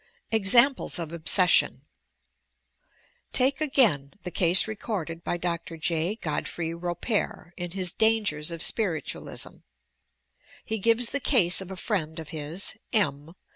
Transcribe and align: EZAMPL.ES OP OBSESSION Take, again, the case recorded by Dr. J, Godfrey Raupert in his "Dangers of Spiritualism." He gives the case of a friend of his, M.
EZAMPL.ES 0.31 0.97
OP 0.97 1.11
OBSESSION 1.11 1.83
Take, 3.33 3.61
again, 3.61 4.15
the 4.23 4.31
case 4.31 4.67
recorded 4.67 5.23
by 5.23 5.37
Dr. 5.37 5.77
J, 5.77 6.15
Godfrey 6.15 6.73
Raupert 6.73 7.51
in 7.55 7.69
his 7.73 7.93
"Dangers 7.93 8.49
of 8.49 8.63
Spiritualism." 8.63 9.57
He 10.65 10.79
gives 10.79 11.11
the 11.11 11.19
case 11.19 11.61
of 11.61 11.69
a 11.69 11.75
friend 11.77 12.19
of 12.19 12.29
his, 12.29 12.73
M. 12.91 13.35